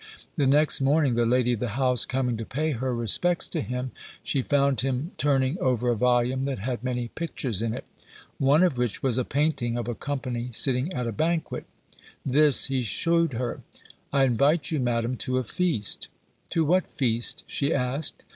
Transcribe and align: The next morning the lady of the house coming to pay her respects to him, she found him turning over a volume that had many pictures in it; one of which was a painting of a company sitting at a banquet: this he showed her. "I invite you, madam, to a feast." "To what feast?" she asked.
The 0.35 0.47
next 0.47 0.81
morning 0.81 1.13
the 1.13 1.27
lady 1.27 1.53
of 1.53 1.59
the 1.59 1.67
house 1.77 2.05
coming 2.05 2.35
to 2.37 2.43
pay 2.43 2.71
her 2.71 2.91
respects 2.91 3.45
to 3.49 3.61
him, 3.61 3.91
she 4.23 4.41
found 4.41 4.81
him 4.81 5.11
turning 5.15 5.59
over 5.59 5.89
a 5.89 5.95
volume 5.95 6.41
that 6.41 6.57
had 6.57 6.83
many 6.83 7.09
pictures 7.09 7.61
in 7.61 7.71
it; 7.75 7.85
one 8.39 8.63
of 8.63 8.79
which 8.79 9.03
was 9.03 9.19
a 9.19 9.23
painting 9.23 9.77
of 9.77 9.87
a 9.87 9.93
company 9.93 10.49
sitting 10.53 10.91
at 10.93 11.05
a 11.05 11.11
banquet: 11.11 11.65
this 12.25 12.65
he 12.65 12.81
showed 12.81 13.33
her. 13.33 13.61
"I 14.11 14.23
invite 14.23 14.71
you, 14.71 14.79
madam, 14.79 15.17
to 15.17 15.37
a 15.37 15.43
feast." 15.43 16.07
"To 16.49 16.65
what 16.65 16.87
feast?" 16.87 17.43
she 17.45 17.71
asked. 17.71 18.23